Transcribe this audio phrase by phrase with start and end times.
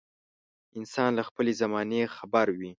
[0.77, 2.69] انسان له خپلې زمانې خبر وي.